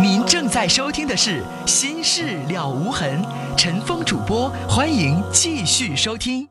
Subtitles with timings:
[0.00, 3.22] 您正在收听的是《心事了无痕》，
[3.56, 6.48] 陈峰主播，欢迎继续收听。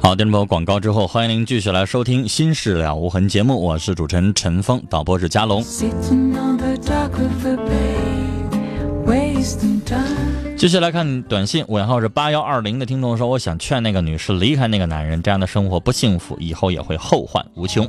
[0.00, 5.62] 好，电波广告之后，欢迎您继续来收听《心事了无痕》节目，我是主持人陈峰，导播是佳龙。
[10.56, 17.88] 继续来看短信，尾号是八幺二零的听众说：“我想劝那个女士离开那个男人，这样的生活不幸福，以后也会后患无穷。”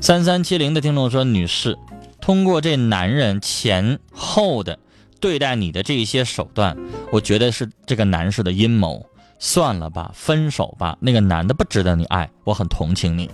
[0.00, 1.78] 三三七零的听众说：“女士，
[2.20, 4.78] 通过这男人前后的。”
[5.20, 6.76] 对待你的这些手段，
[7.12, 9.06] 我觉得是这个男士的阴谋。
[9.38, 10.98] 算了吧，分手吧。
[10.98, 13.30] 那个男的不值得你爱，我很同情你。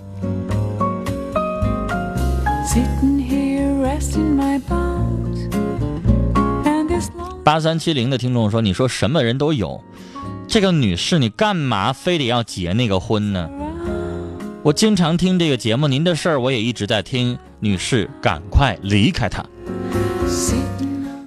[7.44, 9.82] 八三七零的听众说：“你说什么人都有，
[10.46, 13.48] 这个女士你干嘛非得要结那个婚呢？”
[14.62, 17.38] 我经常听这个节目，您的事儿我也一直在听。
[17.60, 19.42] 女士，赶快离开他。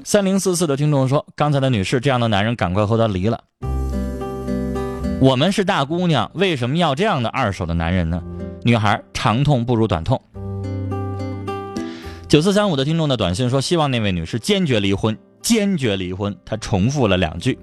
[0.03, 3.41] 三零四四的听众说：“刚才的女士，这样的男人赶快和他离了。
[5.19, 8.21] 我们是大姑娘，为什么要这样的二手的男人呢？”
[8.63, 10.21] 女孩长痛不如短痛。
[12.31, 17.59] 九四三五的听众的短信说：“希望那位女士坚决离婚，坚决离婚。”她重复了两句。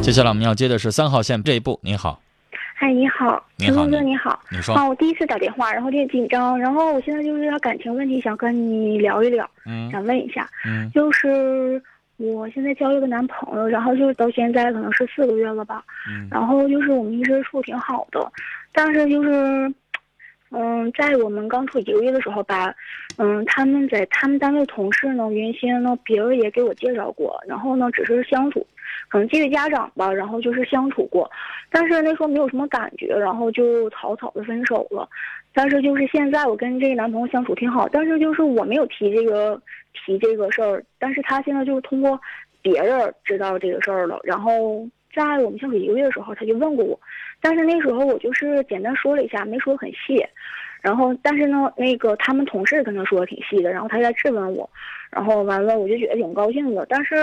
[0.00, 1.78] 接下来我们要接的是三号线这一步。
[1.82, 2.22] 您好。
[2.74, 4.40] 嗨，你好，陈峰哥，你好。
[4.50, 4.74] 你说。
[4.74, 9.46] 啊，我第一次打电话，然后有点紧张，然后我现在就是感情问题，想跟你聊一聊。
[9.66, 9.90] 嗯。
[9.90, 10.48] 想问一下。
[10.64, 10.90] 嗯。
[10.94, 11.82] 就是
[12.20, 15.82] 我现在交了个男朋友，然后就是到现在可能是四个月了吧。
[16.08, 16.28] 嗯。
[16.30, 18.30] 然后就是我们一直处挺好的，
[18.72, 19.72] 但是就是，
[20.50, 22.74] 嗯，在我们刚处一个月的时候吧，
[23.16, 28.66] 嗯，他们在他们单位同事呢，原先呢别人也给我介绍过，然后呢只是相处。
[29.10, 31.30] 可能基于家长吧，然后就是相处过，
[31.68, 35.06] 但是那时候没有什么感觉，然后就草草的分手了。
[35.52, 39.60] 但是就是现在我跟这个男朋友相处挺好，但是就是我没有提这个
[39.92, 42.18] 提这个事儿，但是他现在就是通过
[42.62, 44.16] 别人知道这个事儿了。
[44.22, 46.98] 然后在我们相处一个月的时候，他就问过我，
[47.40, 50.24] 但是那时候我就是简单说了一下，没说很细。
[50.80, 54.68] 然后但是呢，那个他们同事跟他说的挺细的，然后他在质问我。
[55.10, 57.14] 然后完了，我就觉得挺高兴的，但是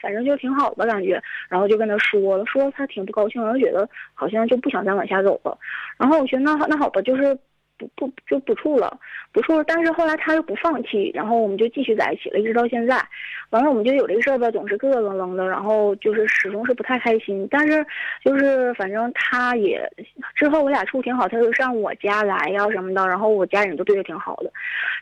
[0.00, 1.22] 反正就挺好的感觉。
[1.48, 5.56] 然后就跟他说了，说他挺不高兴，我就觉得好像就不想再往下走了。
[5.96, 7.38] 然后我觉得那那好吧，就是。
[7.96, 8.98] 不不就不处了，
[9.32, 9.64] 不处了。
[9.64, 13.02] 但是后来他又不放弃，然后我们就继续在一起了，一直到现在。
[13.50, 17.48] 完了，我们就有这个事儿吧，总是咯咯楞楞的，然后就是始终是不太开心。
[17.50, 17.84] 但是
[18.24, 19.80] 就是反正他也
[20.36, 24.52] 之后我俩处挺好，他就上我家来呀什么的，然后我家人都对他挺好的。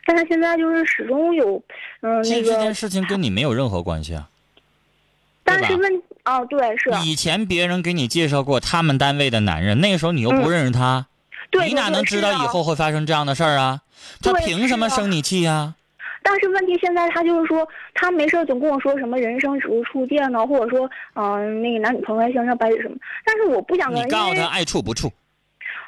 [0.03, 1.61] 但是现在就是始终有
[2.01, 2.49] 嗯那个。
[2.49, 4.27] 这件事情跟你没有任何关系啊。
[5.43, 6.89] 但是问哦对是。
[7.05, 11.05] 以前别人给你介绍过他们单位的男人，那个时候你又不认识他。
[11.65, 13.81] 你哪能知道以后会发生这样的事儿啊？
[14.21, 15.75] 他凭什么生你气呀？
[16.21, 22.95] 但是问题现在他就是说，他没事总跟我说什么人生只如初见呢，或者说，嗯，那个男女朋友爱相像白纸什么。
[23.25, 25.11] 但是我不想跟你告诉他爱处不处。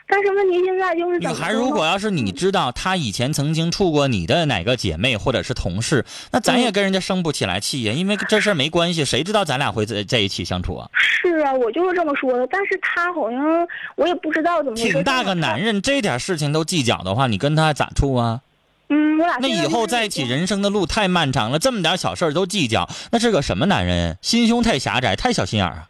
[0.07, 10.89] 但是问题现在就是，女孩如果要是你知道她以前曾经处过你的哪个姐妹或者是同事，那咱也跟人家生不起来气呀，因为这事儿没关系，谁知道咱俩会在在一起相处啊？
[10.94, 12.45] 是啊，我就是这么说的。
[12.47, 14.75] 但是他好像我也不知道怎么。
[14.75, 18.41] 挺大个男人，这点事情都计较的话，你跟他咋处啊？
[18.89, 24.18] 嗯，我俩那以后在一起，人生的路太漫长了，这么点小事都计较，那是个什么男人？
[24.22, 25.88] 心胸太狭窄，太小心眼儿啊！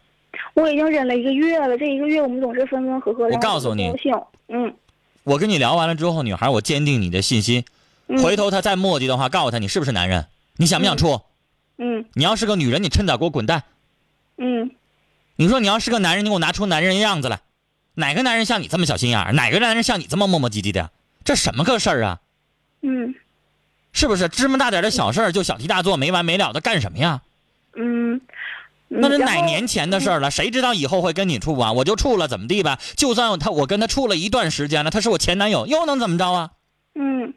[0.61, 3.27] 我已经忍了一个月了，这一个月我们总是分分合合。
[3.27, 3.91] 我告诉你，
[4.47, 4.73] 嗯，
[5.23, 7.65] 我跟你聊完了之后，女孩，我坚定你的信心。
[8.21, 10.27] 回头他再磨叽的话，告诉他你是不是男人？
[10.57, 11.21] 你想不想处？
[11.77, 12.05] 嗯。
[12.13, 13.63] 你要是个女人，你趁早给我滚蛋。
[14.37, 14.71] 嗯。
[15.37, 17.39] 你说你要是个男人，你给我拿出男人样子来。
[17.95, 19.31] 哪个男人像你这么小心眼儿？
[19.33, 20.91] 哪个男人像你这么磨磨唧唧的？
[21.23, 22.19] 这什么个事儿啊？
[22.81, 23.15] 嗯。
[23.93, 27.21] 是不是芝麻大点的小事儿就小题大做，没完没了的干什么呀？
[27.75, 28.19] 嗯。
[28.93, 30.29] 那是哪年前的事儿了？
[30.29, 31.71] 谁知道以后会跟你处啊？
[31.71, 32.77] 我就处了，怎么地吧？
[32.97, 36.51] 就算他我跟他处了一段时间了，他是我前男友，又能怎么着啊？
[36.95, 37.33] 嗯。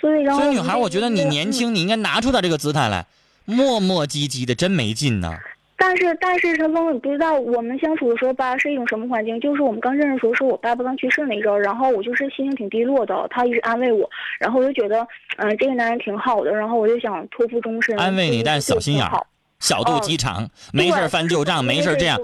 [0.00, 3.06] 所以，所以女孩，我觉得你年轻，你应该拿出点这个姿态来，
[3.44, 5.36] 磨磨唧唧的，真没劲呢。
[5.76, 9.38] 但是，但是陈峰，你不知道我们相处的时候吧，是一种什么环境？
[9.40, 14.08] 就是我们刚认识的时候，是我爸爸刚去世那阵儿，然后我就是心情挺低落的，他一直安慰我，
[14.40, 15.06] 然后我就觉得，
[15.36, 17.96] 嗯，这个男人挺好的，然后我就想托付终身。
[17.98, 19.26] 安慰你，但是小心眼儿。
[19.62, 22.18] 小肚鸡肠，没事翻旧账，没事这样，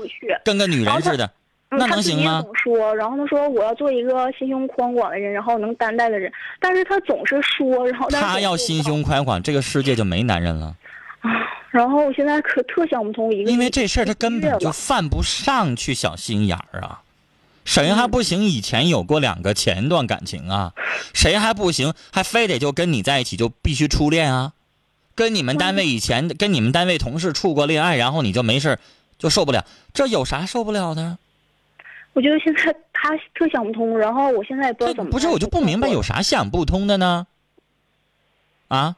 [0.45, 1.31] 跟个女人似的。
[1.71, 2.43] 那能行吗？
[2.65, 6.33] 说，然后他说我要做一个心胸宽广的人，然后能担待的人。
[6.59, 10.75] 但是他总是说，然后他要心胸宽广，这个世界就没男人了。
[11.21, 11.31] 啊，
[11.71, 17.03] 然后我现在可特想不通一个，因为这事儿他根本就犯不上去小心眼儿啊。
[17.67, 18.45] 谁还不行？
[18.45, 20.73] 以前有过两个前段感情啊，
[21.13, 21.93] 谁还不行？
[22.11, 24.53] 还非得就跟你在一起就必须初恋啊？
[25.19, 28.79] 跟你们单位以前跟你们单位同事处过恋爱，然后你就没事
[29.19, 29.65] 就受不了？
[29.93, 31.19] 这有啥受不了的？
[32.13, 35.11] 我觉得现在他特想不通，然后我现在也不知道怎么。
[35.11, 37.27] 不是，我就不明白有啥想不通的呢？
[38.69, 38.95] 啊？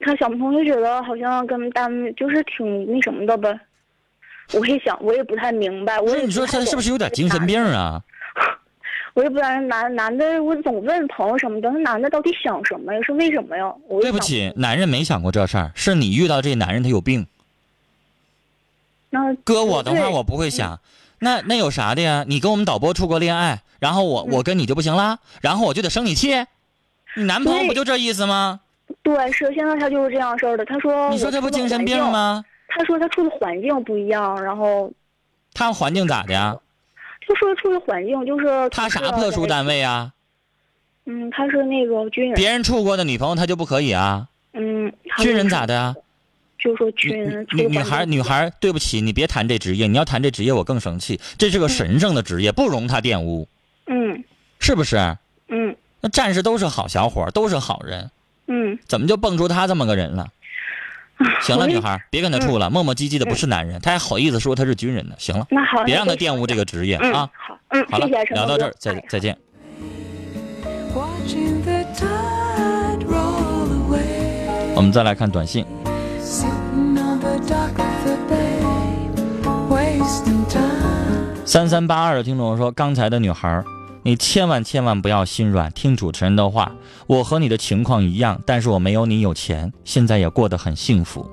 [0.00, 3.58] 他想不通，就觉得好像跟单位就是挺那什么的呗。
[4.52, 5.98] 我也想，我也不太明白。
[5.98, 8.02] 我你说他是不是有点精神病啊？
[9.18, 13.00] 我也不知道男男的，我总问朋友什么的，那男的到底想什么呀？
[13.02, 13.74] 是为什么呀？
[14.00, 17.26] 对不起，男人没想过这事儿，是你遇到这男人他有病。
[19.10, 20.78] 那哥我的话，我不会想。
[21.18, 22.24] 那那有啥的呀？
[22.28, 26.28] 你跟我们导播处过恋爱，然后我我跟你就不行啦，然后我就得生你气。
[27.16, 28.60] 你男朋友不就这意思吗？
[29.02, 30.64] 对，是现在他就是这样式儿的。
[30.64, 32.44] 他说，你说他不精神病吗？
[32.68, 34.92] 他说他处的环境不一样，然后，
[35.52, 36.56] 他环境咋的呀？
[37.28, 40.10] 就说处的环境就是他啥特殊单位啊？
[41.04, 42.34] 嗯，他是那个军人。
[42.34, 44.26] 别人处过的女朋友他就不可以啊？
[44.54, 45.94] 嗯，军人咋的啊？
[46.58, 47.46] 就说军人。
[47.52, 49.86] 女女孩女孩，对不起，你别谈这职业。
[49.86, 51.20] 你要谈这职业，我更生气。
[51.36, 53.46] 这是个神圣的职业，不容他玷污。
[53.86, 54.24] 嗯。
[54.58, 54.96] 是不是？
[55.48, 55.76] 嗯。
[56.00, 58.10] 那战士都是好小伙，都是好人。
[58.46, 58.78] 嗯。
[58.86, 60.28] 怎么就蹦出他这么个人了？
[61.42, 65.14] 行了，女孩，别跟他处了，磨磨唧唧的不是男人，他还好意思说他是军人呢。
[65.18, 67.12] 行了，那好，别让他玷污这个职业啊。
[67.12, 67.30] 好，
[67.68, 69.36] 嗯，好了，聊到这儿，再再见。
[74.74, 75.66] 我们再来看短信。
[81.44, 83.64] 三三八二的听众说，刚才的女孩。
[84.08, 86.72] 你千万千万不要心软，听主持人的话。
[87.06, 91.30] 我和你的情况一样，但是我没有你有钱，现在也过得很幸福。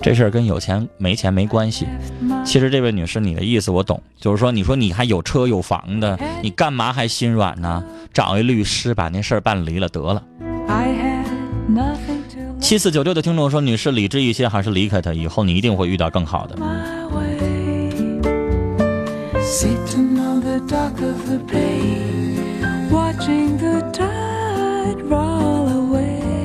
[0.00, 1.86] 这事儿跟有钱没钱没关系。
[2.42, 7.84] 其实这位女士，你的意思我懂，就是说，你说你还有车有房的，你干嘛还心软呢？
[8.14, 10.22] 找一律师把那事儿办离了得了。
[12.58, 16.56] 七四九六的听众说，女士理智一些，还是离开他，以后你一定会遇到更好的。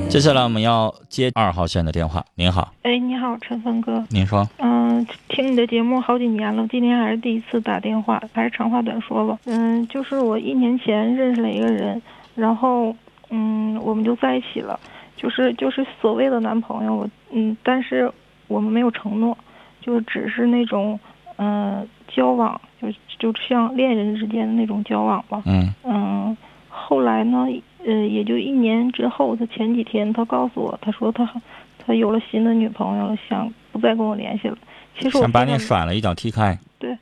[0.09, 2.25] 接下来我们要接二号线的电话。
[2.35, 9.37] 您好，哎，你好，陈峰哥，您说，嗯，听你的节目好几年了，今天还是第一次打电话，还是长话短说吧。
[9.45, 12.01] 嗯，就是我一年前认识了一个人，
[12.35, 12.95] 然后，
[13.29, 14.79] 嗯，我们就在一起了，
[15.15, 18.11] 就是就是所谓的男朋友，我，嗯，但是
[18.47, 19.37] 我们没有承诺，
[19.81, 20.99] 就只是那种，
[21.37, 25.41] 嗯，交往，就就像恋人之间的那种交往吧。
[25.45, 26.37] 嗯嗯，
[26.69, 27.47] 后来呢？
[27.85, 31.29] 呃，也就一年之后，他前几天他告诉我，他说他
[31.77, 34.57] 他有了新的女朋友，想不再跟我联系了。
[34.99, 36.57] 其实我想把你甩了，一脚踢开。
[36.79, 36.97] 对，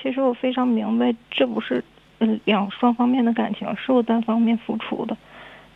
[0.00, 1.84] 其实我非常明白，这不是
[2.20, 5.14] 嗯两双方面的感情，是我单方面付出的。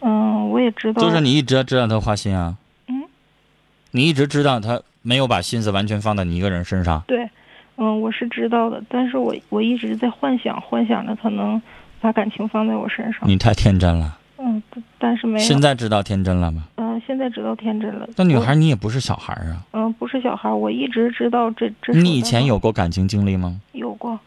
[0.00, 1.02] 嗯，我也知道。
[1.02, 2.56] 就是你一直知道他花心啊？
[2.86, 3.02] 嗯。
[3.90, 7.02] 你一直知道他没有把心思完全放在你一个人身上？
[7.06, 7.28] 对，
[7.76, 11.60] 嗯，我是知道的，但是我我一直在幻想，幻想着他能
[12.00, 13.28] 把感情放在我身上。
[13.28, 14.18] 你太天真了。
[14.38, 14.62] 嗯，
[14.98, 15.44] 但是没有。
[15.44, 16.64] 现在知道天真了吗？
[16.76, 18.08] 嗯，现在知道天真了。
[18.16, 19.64] 那女孩，你也不是小孩啊。
[19.72, 21.92] 嗯，不是小孩，我一直知道这这。
[21.94, 23.60] 你以前有过感情经历吗？
[23.72, 24.18] 有过。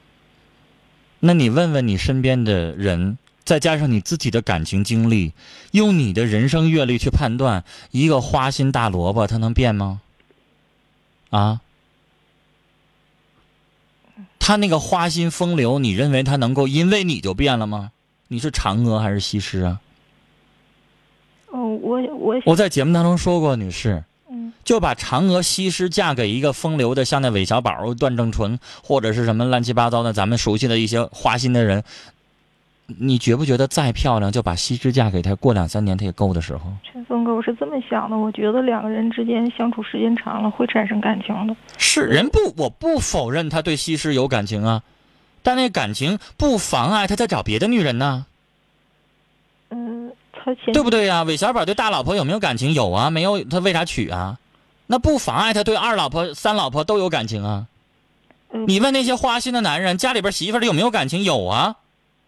[1.19, 5.33] 那你问问你身边的人，再加上你自己的感情经历，
[5.71, 10.01] 用你的人生阅历去判断，一个花心大萝卜他能变吗？
[11.29, 11.61] 啊？
[14.39, 17.91] 他那个花心风流，你认为他能够因为你就变了吗？
[18.29, 19.79] 你是嫦娥还是西施啊？
[21.49, 31.83] 哦，我我我在节目当中说过，女士，嗯，就把嫦娥、西施嫁给一个风流的，像那韦小宝、段正淳，或者是什么乱七八糟的，咱们熟悉的一些花心的人，
[32.87, 36.71] 你觉不觉得再漂亮，就把西施嫁给他，过两三年他也够的时候？
[36.89, 41.55] 陈峰哥，我是这么想的，我觉得两个人之间相处时间长了会产生感情的。
[41.77, 44.83] 是人不，我不否认他对西施有感情啊，
[45.43, 48.25] 但那感情不妨碍他在找别的女人呢。
[49.69, 50.11] 嗯。
[50.39, 51.23] 他前对不对呀？
[51.23, 52.71] 韦小宝对大老婆有没有感情？
[52.71, 54.37] 有啊，没有他为啥娶啊？
[54.85, 57.65] 那不妨碍他对二老婆、三老婆都有感情啊。
[58.51, 61.23] 你问那些花心的男人，家里边媳妇儿里有没有感情？
[61.23, 61.75] 有啊，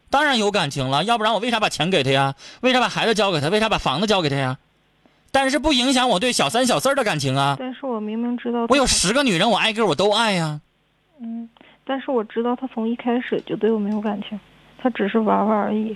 [0.09, 1.03] 当然有感情了。
[1.03, 2.35] 要不然我为啥把钱给他呀？
[2.61, 3.49] 为啥把孩子交给他？
[3.49, 4.57] 为啥把房子交给他呀？
[5.31, 7.55] 但是不影响我对小三、小四的感情啊。
[7.59, 10.59] 但是我明明知道，我有十个女人，我挨个我都爱呀。
[11.21, 11.47] 嗯，
[11.85, 14.39] 但是我知道他从一开始就对我没有感情，
[14.79, 15.95] 他只是玩玩而已。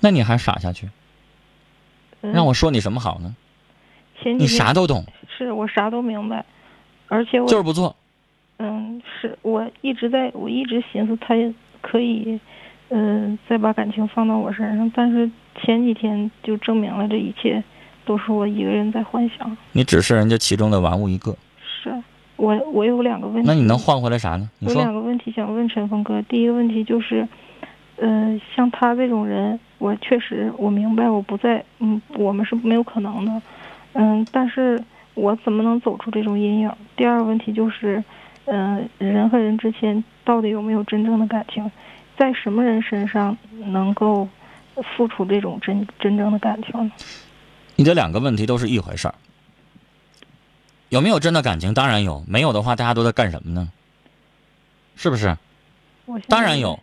[0.00, 0.88] 那你还傻下去？
[2.20, 3.34] 让我说你什么好呢？
[4.24, 5.04] 你啥都懂。
[5.28, 6.44] 是我啥都明白，
[7.06, 7.94] 而且我就是不做。
[8.58, 11.34] 嗯，是我一直在我一直寻思他
[11.82, 12.40] 可以，
[12.88, 15.28] 嗯，再把感情放到我身上，但是
[15.60, 17.62] 前几天就证明了这一切
[18.04, 19.56] 都是我一个人在幻想。
[19.72, 21.36] 你只是人家其中的玩物一个。
[21.60, 21.92] 是
[22.36, 23.48] 我我有两个问题。
[23.48, 24.48] 那你能换回来啥呢？
[24.60, 26.22] 我两个问题想问陈峰哥。
[26.22, 27.26] 第一个问题就是，
[27.96, 33.42] 嗯，像他这种人，我确实我明白，我不在，嗯，我们是没有可能的，
[33.94, 34.80] 嗯，但是
[35.14, 36.70] 我怎么能走出这种阴影？
[36.96, 38.02] 第二个问题就是。
[38.48, 41.68] 嗯，人和人之间到底有没有真正的感情？
[42.18, 44.28] 在什么人身上能够
[44.96, 46.92] 付出这种真真正的感情呢？
[47.74, 49.14] 你这两个问题都是一回事儿。
[50.88, 51.74] 有没有真的感情？
[51.74, 52.24] 当然有。
[52.28, 53.70] 没有的话，大家都在干什么呢？
[54.94, 55.36] 是不是？
[56.28, 56.80] 当然有。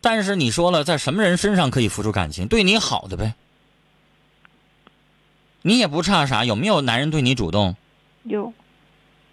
[0.00, 2.46] 但是你说了，在什么人身上可以付出感情？
[2.46, 3.34] 对你好的呗。
[5.62, 6.44] 你也不差啥。
[6.44, 7.74] 有没有男人对你主动？
[8.22, 8.52] 有。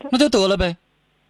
[0.09, 0.77] 那就得了呗。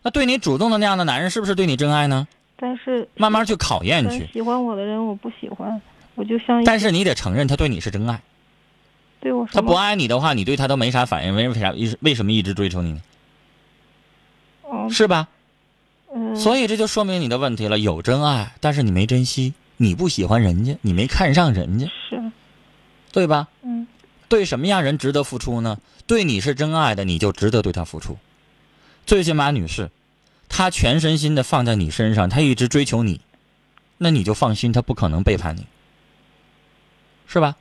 [0.01, 2.27] 那对你主动的那样的男人，是不是对你真爱呢？
[2.63, 4.25] 但是慢慢去考验去。
[4.31, 5.81] 喜欢我的人，我不喜欢，
[6.15, 6.63] 我就像。
[6.63, 8.21] 但是你得承认，他对你是真爱。
[9.19, 9.45] 对我。
[9.51, 13.01] 他不爱你的话，你对他都没啥反应，为啥为为什么一直追求你呢？
[14.61, 14.87] 哦。
[14.89, 15.27] 是吧？
[16.15, 16.33] 嗯。
[16.37, 21.85] 所以这就说明你的问题了，有真爱，但是你没珍惜，你不喜欢人家，你没看上人家。
[22.07, 22.31] 是。
[23.11, 23.49] 对吧？
[23.63, 23.85] 嗯。
[24.29, 25.77] 对什么样人值得付出呢？
[26.07, 28.17] 对你是真爱的，你就值得对他付出。
[29.05, 29.91] 最起码，女士，
[30.55, 33.21] 他全身心的放在你身上，他一直追求你，
[33.97, 35.65] 那你就放心，他不可能背叛你，
[37.25, 37.55] 是吧？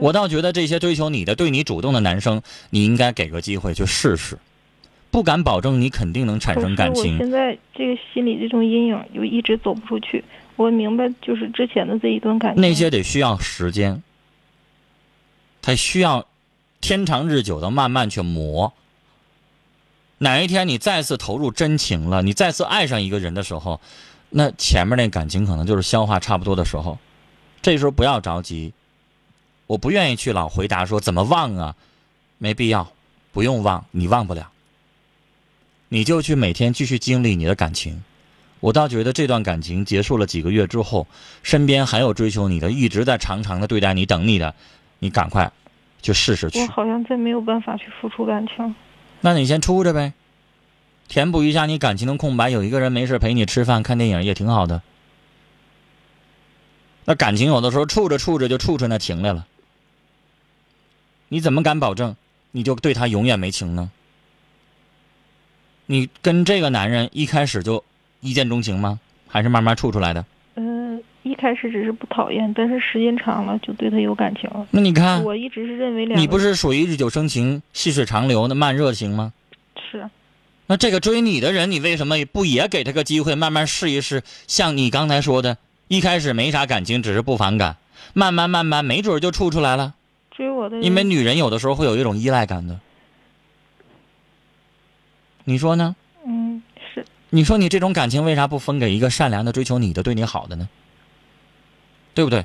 [0.00, 4.38] 我倒觉得这些追求你的、对你主动的男生，你应该给个机会去试试。
[5.10, 7.12] 不敢保证你肯定能产生感情。
[7.12, 10.24] 我现在这个心里这种阴影就一直走不出去。
[10.56, 14.02] 我明白，就是之前的这一段感情，那些得需要时间，
[15.60, 16.26] 他需要
[16.80, 18.72] 天长日久的慢慢去磨。
[20.22, 23.80] 哪一天你再次投入真情了，你再次爱上一个人的时候，
[24.28, 26.98] 那前面那感情可能就是消化差不多的时候，
[27.62, 28.74] 这时候不要着急。
[29.66, 31.74] 我不愿意去老回答说怎么忘啊，
[32.36, 32.92] 没必要，
[33.32, 34.50] 不用忘，你忘不了。
[35.88, 38.04] 你就去每天继续经历你的感情。
[38.60, 41.06] 我倒觉得这段感情结束了几个月之后，
[41.42, 44.54] 身边还有追求你的，一直在长长的对待你、等你的，
[44.98, 45.50] 你赶快
[46.02, 46.60] 去试试去。
[46.60, 48.74] 我好像再没有办法去付出感情。
[49.20, 50.14] 那你先处着呗，
[51.08, 52.48] 填补一下你感情的空白。
[52.50, 54.82] 有一个人没事陪你吃饭、看电影也挺好的。
[57.04, 59.46] 那感情有的时候处着处着就处出那情来了。
[61.28, 62.16] 你怎么敢保证
[62.50, 63.90] 你就对他永远没情呢？
[65.86, 67.84] 你跟这个男人一开始就
[68.20, 69.00] 一见钟情吗？
[69.28, 70.24] 还是慢慢处出来的？
[71.22, 74.66] 嗯，一开始只是不讨厌，但是时间长了就对他有感情了。
[74.70, 79.32] 那你看，我一直是认为两你不是属于日久生情、细水长流的慢热型吗？
[79.90, 80.08] 是。
[80.66, 84.22] 那这个追你的人，你为什么不也给他个机会，慢慢试一试？
[84.46, 85.58] 像你刚才说的，
[85.88, 87.76] 一开始没啥感情，只是不反感，
[88.12, 89.94] 慢慢慢慢，没准就处出来了。
[90.30, 92.78] 追我的，因为女人有的时候会有一种依赖感的。
[95.44, 95.96] 你说呢？
[96.24, 96.62] 嗯，
[96.94, 97.04] 是。
[97.30, 100.68] 你说你这种感情为啥不分给一个善良的、追求你的、对你好的呢？
[102.14, 102.44] 对不对？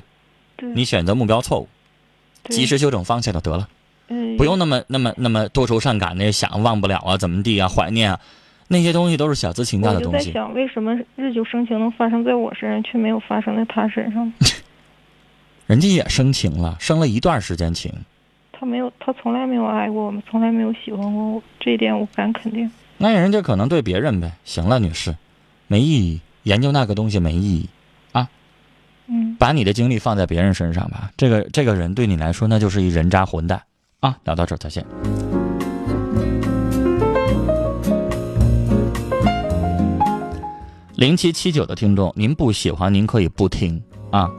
[0.56, 0.68] 对。
[0.70, 1.68] 你选择目标错误，
[2.48, 3.68] 及时修正方向就得了。
[4.38, 8.20] 不用那么那么那么多愁善感的想忘不了啊，怎么地啊，怀念啊，
[8.68, 10.16] 那些东西都是小资情调的东西。
[10.18, 14.32] 我就在想，为什么日久生情能发生在我身上，却没有发生在他身上？
[15.66, 17.92] 人家也生情了，生了一段时间情。
[18.52, 22.70] 他没有，他从来没有爱过我们，从来没有喜欢过我，这一点我敢肯定。
[22.98, 24.32] 那人家可能对别人呗。
[24.44, 25.16] 行了，女士，
[25.66, 27.75] 没意义，研究那个东西没意义啊。
[29.08, 29.36] 嗯。
[29.38, 31.10] 把你的精力放在别人身上吧。
[31.16, 33.62] 这个这个人对你来说，那就是一人渣混蛋。
[34.00, 34.84] 啊，聊到这儿再见。
[40.96, 44.30] 零七七九的听众，您不喜欢您可以不听啊。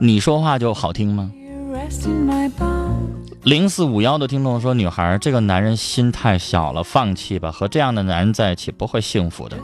[0.00, 1.30] 你说话就好听吗？
[3.42, 9.56] 零四五幺的听众说：“女孩，这个男人心太小了，放弃吧，和这样的男人在一起不会幸福的。”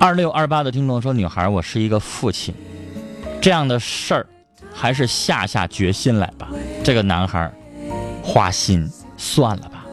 [0.00, 2.54] 二六二八的听众说：“女孩，我是一个父亲，
[3.40, 4.24] 这样的事儿，
[4.72, 6.48] 还是下下决心来吧。”
[6.84, 7.52] 这个男孩，
[8.22, 9.84] 花心，算了吧。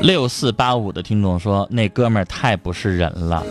[0.00, 3.44] 六四八五的听众说：“那哥们儿太不是人了。”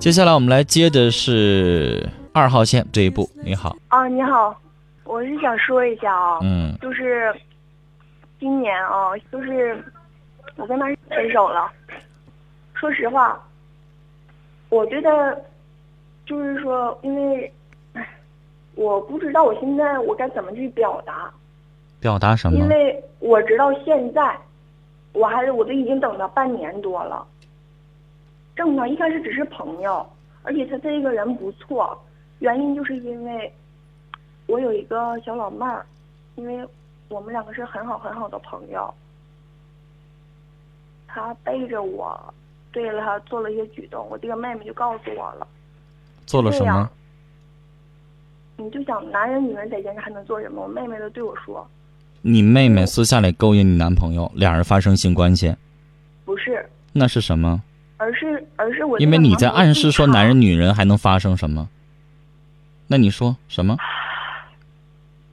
[0.00, 2.08] 接下来我们来接的是
[2.40, 3.28] 二号线这一步。
[3.44, 4.58] 你好，啊，你好，
[5.04, 7.30] 我是想说一下啊，嗯，就是
[8.38, 9.84] 今年啊，就是
[10.56, 11.70] 我跟他分手了。
[12.72, 13.38] 说实话，
[14.70, 15.38] 我觉得
[16.24, 17.52] 就是说，因为，
[18.74, 21.30] 我不知道我现在我该怎么去表达，
[22.00, 22.56] 表达什么？
[22.56, 24.34] 因为我直到现在，
[25.12, 27.22] 我还是我都已经等了半年多了。
[28.56, 30.08] 正常一开始只是朋友，
[30.42, 32.02] 而且他这个人不错，
[32.40, 33.52] 原因就是因为，
[34.46, 35.86] 我有一个小老妹儿，
[36.36, 36.66] 因为
[37.08, 38.92] 我们两个是很好很好的朋友，
[41.06, 42.18] 她背着我，
[42.72, 45.46] 对了她做了一些举动，我这个妹妹就告诉我了。
[46.26, 46.90] 做了什么？
[48.56, 50.62] 你就想男人女人在间还能做什么？
[50.62, 51.66] 我妹妹都对我说。
[52.22, 55.54] 你妹妹私下里勾引你男朋友，俩人发生性关系？
[56.24, 56.68] 不是。
[56.92, 57.62] 那是什么？
[57.96, 61.68] 而是而是我，因为你在暗示说男人女人还能发生什么？
[62.92, 63.76] 那你说什么？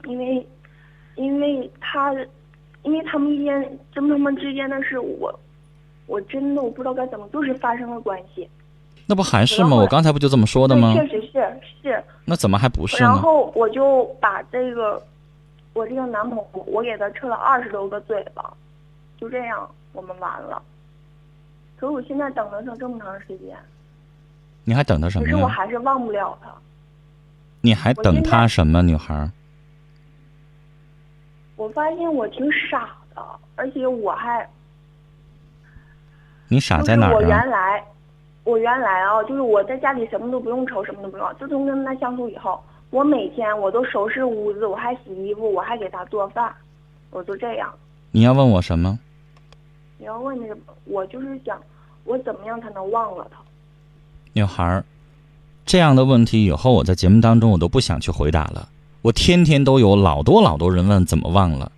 [0.06, 0.48] 因为，
[1.16, 2.14] 因为他，
[2.84, 5.40] 因为他们之间，他们之间的事，我，
[6.06, 8.48] 我真的我不知道该怎么，就是发生了关系。
[9.08, 9.76] 那不还是吗？
[9.76, 10.94] 我刚才不就这么说的吗？
[10.94, 12.04] 确实是是。
[12.26, 13.10] 那怎么还不是呢？
[13.10, 15.02] 然后我就把这个，
[15.74, 18.54] 我这个男朋友，我给他撤了二十多个嘴巴，
[19.20, 20.62] 就这样，我们完了。
[21.76, 23.58] 可是我现在等了他这么长时间，
[24.64, 25.26] 你还等他什么？
[25.26, 26.54] 可是我还是忘不了他。
[27.62, 29.30] 你还等他什么，女孩？
[31.56, 33.22] 我发现我挺傻的，
[33.56, 34.48] 而且我还……
[36.48, 37.16] 你傻在哪儿？
[37.16, 37.84] 我原来，
[38.44, 41.36] 我原来啊，就是我在家里什么都不用愁，什么都不用。
[41.40, 46.56] 自从跟他相处以后，我每天我都收拾屋子，我还洗衣服，我还给他做饭，
[47.10, 47.74] 我就这样。
[48.12, 48.98] 你要问我什么？
[49.98, 51.60] 你要问那个，我就是想，
[52.06, 53.40] 我怎么样才能忘了他？
[54.34, 54.86] 女孩儿，
[55.68, 58.70] 这样的问题以后我在节目当中我都不想去回答了。
[59.02, 61.72] 我天天都有老多老多人问怎么忘了，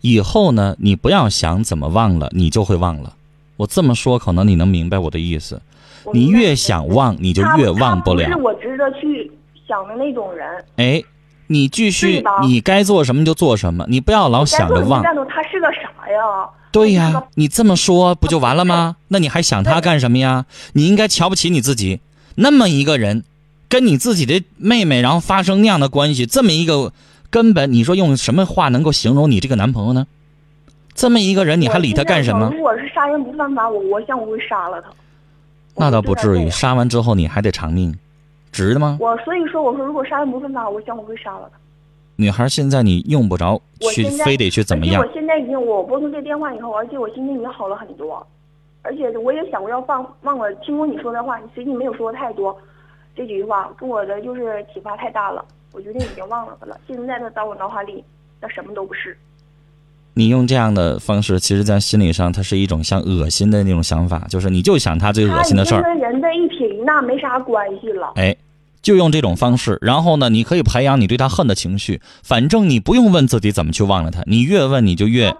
[0.00, 3.14] 以后呢，你不要想怎么忘了，你就会忘了。
[3.56, 5.60] 我这么说，可能你能明白我的意思。
[6.14, 8.26] 你越想忘，你就越忘不了。
[8.28, 9.30] 是我值得去
[9.66, 10.64] 想的那种人。
[10.76, 11.02] 哎，
[11.48, 15.02] 你继续，你该做什么就做什么，你不要老想着忘。
[15.02, 16.48] 他是个啥呀？
[16.70, 18.96] 对呀，你这么说不就完了吗？
[19.08, 20.46] 那你还想他干什么呀？
[20.74, 22.00] 你应该瞧不起你自己，
[22.40, 23.24] 那么一个人，
[23.68, 26.92] 跟你自己的妹妹，然后发生那样的关系，这么一个
[27.30, 30.06] 根本，你说用什么话能够形容你这个男朋友呢？
[30.94, 32.50] 这么一个人，你还理他干什么？
[32.54, 34.88] 如果是杀人不犯法，我我想我会杀了他。
[35.76, 37.96] 那倒不至于，杀完之后你还得偿命，
[38.52, 38.96] 值得吗？
[39.00, 41.58] 我所以说，我说如果杀人不犯法，我想我会杀了他。
[42.16, 43.60] 女孩，现在你用不着
[43.92, 45.00] 去，非得去怎么样？
[45.00, 48.24] 我现在已经，我拨通这电话以后，而且我心情已经好了很多，
[48.88, 50.50] 而且我也想过要放忘了。
[50.64, 52.56] 听过你说的话，你最近没有说太多，
[53.14, 55.44] 这几句话跟我的就是启发太大了。
[55.72, 56.80] 我决定已经忘了他了。
[56.86, 58.02] 现在他在我脑海里，
[58.40, 59.14] 那什么都不是。
[60.14, 65.82] 你用这样的方式，其实，在心理上，它是一种像恶心的那种想法，就是你就想他最恶心的事儿。
[65.82, 68.14] 跟人的一撇一捺没啥关系了。
[68.16, 68.34] 哎。
[68.80, 72.00] 就用这种方式，然后呢，你可以培养你对他恨的情绪。
[72.22, 75.34] 反正你不用问自己怎么去忘了他，你越问你就越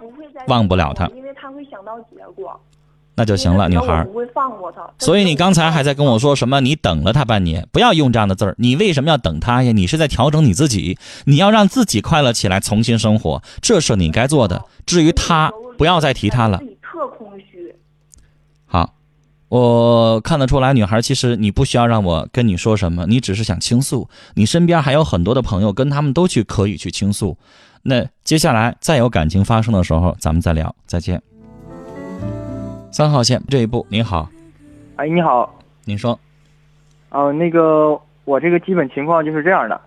[0.47, 2.59] 忘不了他，因为他会想到结果。
[3.19, 4.01] 那就行了，女孩。
[4.05, 4.89] 不会放过他。
[4.97, 6.61] 所以你刚才还在跟我说什么？
[6.61, 8.55] 你等了他半年，不要用这样的字儿。
[8.57, 9.73] 你为什么要等他呀？
[9.73, 14.63] 你是在调整你自己，你要让自己快乐起来，重新生活，这是你该做的。
[14.85, 16.59] 至于他，不要再提他了。
[16.81, 17.75] 特空虚。
[18.65, 18.95] 好。
[19.49, 24.07] 我看得出来，女孩，其实你不需要让我跟你说什么，你只是想倾诉。
[24.35, 27.35] 你身边还有很多的朋友，跟他们都去可以去倾诉。
[27.81, 30.75] 那接下来再有感情发生的时候，咱们再聊。
[30.85, 31.19] 再见。
[32.91, 34.27] 三号线这一步，您好。
[34.95, 35.53] 哎，你好，
[35.85, 36.19] 您说。
[37.09, 39.79] 哦，那个，我这个基本情况就是这样的，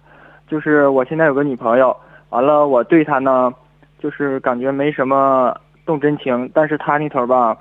[0.48, 1.96] 就是我现在有个女朋友，
[2.30, 3.52] 完了，我对她呢，
[3.98, 7.56] 就是感觉没什么动真情，但是她那头吧，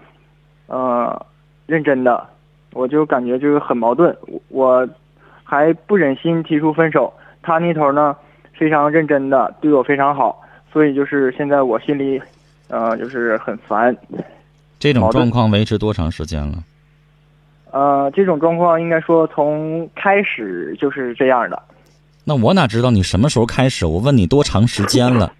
[0.68, 1.26] 呃。
[1.68, 2.28] 认真的，
[2.74, 4.14] 我就感觉就是很矛盾，
[4.50, 4.86] 我
[5.42, 8.14] 还不忍心提出分手，她那头呢
[8.58, 10.42] 非常认真的对我非常好，
[10.74, 12.22] 所以就是现在我心里，
[12.68, 13.96] 呃，就是很烦。
[14.82, 16.64] 这种状况维持多长时间了？
[17.70, 21.62] 呃，这种状况应该说从开始就是这样的。
[22.24, 23.86] 那我哪知道你什么时候开始？
[23.86, 25.32] 我问你多长时间了？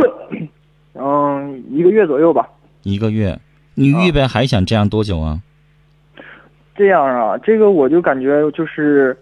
[0.94, 2.48] 嗯，一个月左右吧。
[2.82, 3.38] 一个月。
[3.74, 5.38] 你预备还想这样多久啊？
[6.74, 9.14] 这样啊，这个我就感觉就是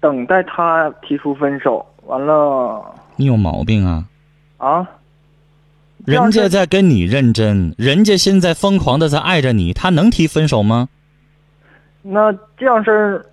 [0.00, 2.82] 等待他提出分手，完了。
[3.16, 4.06] 你有毛病啊！
[4.56, 4.88] 啊！
[6.10, 10.88] 人家在跟你认真，人家现在疯狂的在爱着你，他能提分手吗？
[12.02, 13.26] 那这样事儿，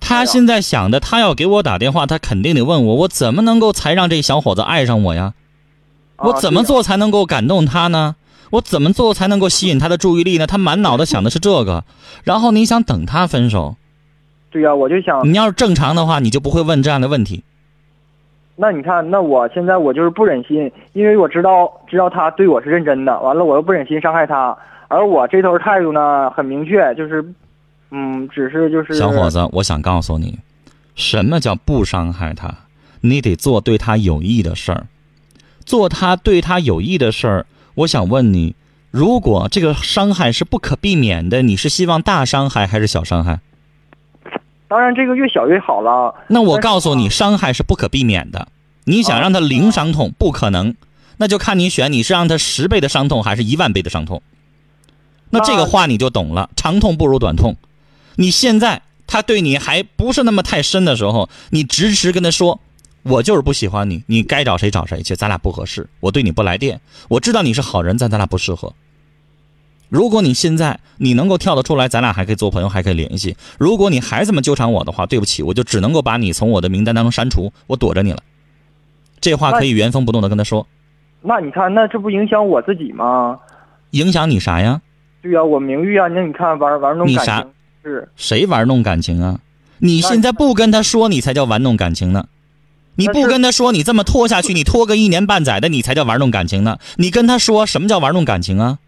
[0.00, 5.34] 他现在想的，他要给我打电话，他肯定得问我，我怎么能够才让这小伙子爱上我呀？
[6.16, 8.16] 我怎么做才能够感动他呢？
[8.50, 10.46] 我怎么做才能够吸引他的注意力呢？
[10.46, 11.84] 他满脑子想的是这个，
[12.24, 13.76] 然后你想等他分手？
[14.50, 17.42] 对呀，我就想，你要是正常的话，你就不会问这样的问题。
[18.54, 24.56] 那你看，那我现在我就是不忍心，因为我知道知道他对我是认真的，完了我又不忍心伤害他，
[24.88, 27.24] 而我这头态度呢很明确，就是，
[27.90, 30.38] 嗯，只是就是小伙子，我想告诉你，
[30.94, 32.54] 什么叫不伤害他？
[33.00, 34.86] 你得做对他有益的事儿，
[35.64, 37.46] 做他对他有益的事儿。
[37.74, 38.54] 我想问你，
[38.90, 43.40] 如果这个伤害是不可避免的，你是希望大伤害还是小伤害？
[44.72, 46.14] 当然，这个越小越好了。
[46.28, 48.48] 那我告诉你，伤害是不可避免的。
[48.84, 50.74] 你想让他零伤痛，不可能。
[51.18, 54.22] 那就看你选，你是让他十倍的伤痛，还是一万倍的伤痛？
[55.28, 57.56] 那这个话你就懂了，长痛不如短痛。
[58.16, 62.58] 你现在他对你还不是那么太深的时候，你直直跟他说
[63.04, 65.86] ：“我就是不喜欢你，你该找谁找谁去，咱俩不合适。
[66.00, 68.72] 我对你不来电，我知道你是好人，但咱俩不适合。”
[69.92, 73.36] 如果你现在你能够跳得出来，咱俩还可以做朋友，还可以联系。
[73.58, 78.18] 如果你还这么纠缠我的话，对不起，我就只能够把你从我的名单当中删除，我躲着你了。
[79.20, 80.66] 这话可以原封不动的跟他说。
[81.20, 83.38] 那你看，那这不影响我自己吗？
[83.90, 84.80] 影响你啥呀？
[85.20, 86.08] 对呀，我名誉啊！
[86.08, 87.50] 那你看玩玩弄感情
[87.84, 88.08] 是？
[88.16, 89.40] 谁玩弄感情啊？
[89.76, 92.28] 你现在不跟他说，你才叫玩弄感情呢。
[92.94, 96.78] 你不跟他说，你这么拖下去，你拖个一年半载的，你才叫玩弄感情呢。
[96.96, 98.78] 你跟他说，什么叫玩弄感情啊？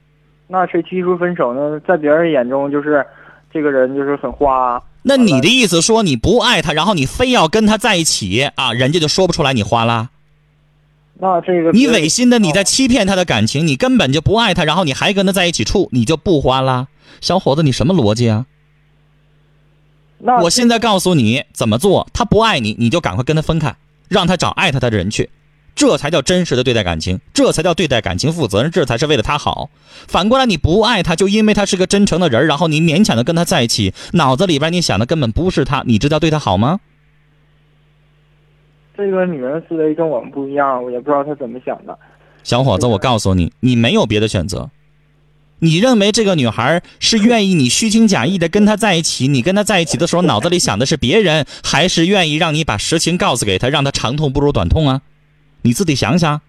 [0.46, 1.80] 那谁提出分手呢？
[1.86, 3.04] 在别人眼中就是，
[3.52, 4.82] 这个人就是很花。
[5.02, 8.72] 那你的意思说你不爱他，然后你非要跟他在一起啊？
[8.72, 10.10] 人家就说不出来你花啦。
[11.18, 16.88] 那这个你违心的，你在欺骗他的感情，你根本就不爱他，然后你还跟他在一起处，你就不花啦？
[17.20, 18.46] 小伙子，你什么逻辑啊？
[20.18, 23.76] 那我现在告诉你怎么做，他不爱你，你就赶快跟他分开，
[24.08, 25.30] 让他找爱他的人去。
[25.74, 29.70] 这才叫真实的对待感情，这才叫对待感情负责任，这才是为了他好。
[30.06, 36.80] 反过来，你不爱他，就因为他是个真诚的人，然后你勉强的跟他在一起，脑子里边你想的根本不是他，你知道对他好吗？
[38.96, 41.98] 这个女人思维跟我们不一样，我也不知道她怎么想的。
[42.44, 44.70] 小伙子，我告诉你，你没有别的选择。
[45.58, 49.26] 你认为这个女孩是愿意你虚情假意的跟她在一起？
[49.26, 55.00] 你跟她在一起的时候，脑子里想的是别人，还是愿意让你把实情告诉给她，让她长痛不如短痛啊？
[55.64, 56.42] 你自己想想，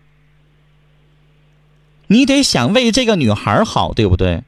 [2.08, 4.44] 你得想为这个女孩好，对不对？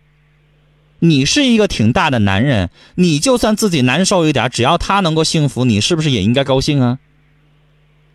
[1.00, 7.00] 你是一个挺大的男人，你就算自己难受一点，只要她能够幸福，你是不是也应该高兴啊？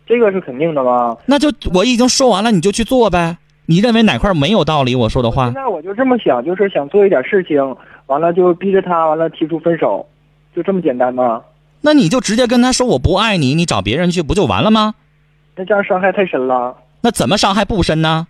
[0.05, 1.17] 这个是肯定的吧？
[1.25, 3.37] 那就我已经说完了，你就去做呗。
[3.65, 4.93] 你认为哪块没有道理？
[4.93, 5.45] 我说的话。
[5.45, 7.57] 现在我就这么想，就是想做一点事情，
[8.05, 10.07] 完了就逼着他，完了提出分手，
[10.55, 11.41] 就这么简单吗？
[11.81, 14.93] 那你就直接跟他说我不爱你，你找别人去不就完了吗？
[15.55, 16.75] 那这样伤害太深了。
[17.01, 18.27] 那怎么伤害不深呢？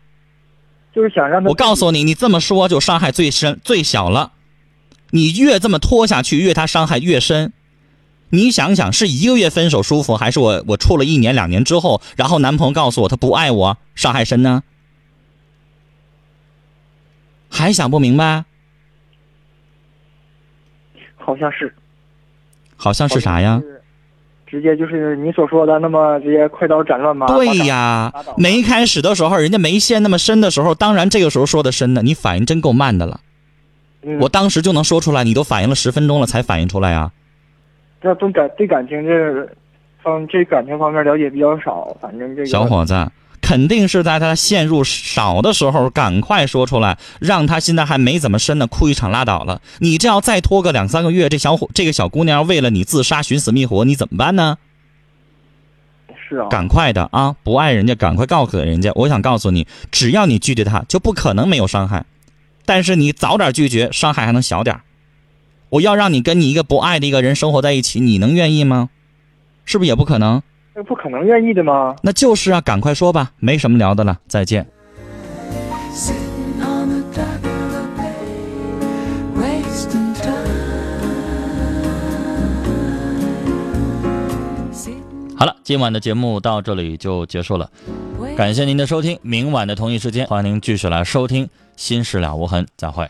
[0.93, 1.49] 就是想让他。
[1.49, 4.33] 我告诉你，你这么说就伤害最深最小了。
[5.11, 7.53] 你越这么拖下去，越他伤害越深。
[8.29, 14.63] 你想想，是一个月分手舒服，还是我我处了一年两年之后，然后男朋友告诉我他不爱我，伤害深呢？
[17.49, 18.45] 还想不明白？
[21.15, 21.73] 好像是。
[22.75, 23.61] 好像是啥呀？
[24.53, 27.25] 直接就是你所说的那么直接快刀斩乱麻。
[27.25, 32.03] 对呀，没开始的时候，人家没陷那么深的时候，当然这个时候说的深呢。
[32.03, 33.19] 你反应真够慢的了，
[34.19, 37.11] 我当时就能说出来，你都反应了十分钟了才反应出来啊。
[37.99, 39.49] 这对感对感情这
[40.03, 42.93] 方这感情方面了解比较少，反正这个小伙子。
[43.43, 49.61] 肯定是在他陷入少的时候，赶快说出来，让他现在还没怎么深呢，哭一场拉倒了。
[49.79, 54.57] 你这要再拖个两三个月，这小伙这个小姑娘为了你自杀寻死觅活，你怎么办呢？
[56.29, 57.35] 是啊，赶快的啊！
[57.43, 58.93] 不爱人家，赶快告诉人家。
[58.95, 62.05] 我想告诉你，只要你拒绝他，就不可能没有伤害。
[62.65, 64.79] 但是你早点拒绝，伤害还能小点
[65.67, 68.89] 我要让你跟你一个不爱的一个人生活在一起，你能愿意吗？
[69.65, 70.41] 是不是也不可能？
[70.75, 71.95] 那不可能愿意的吗？
[72.01, 74.65] 那就是啊，赶快说吧，没什么聊的了，再见。
[85.37, 87.69] 好了，今晚的节目到这里就结束了，
[88.35, 93.07] 感谢您的收听，明晚的同一时间，欢迎您继续来收听《心事了无痕》，再会。